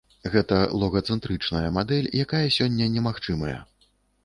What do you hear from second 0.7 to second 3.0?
логацэнтрычная мадэль, якая сёння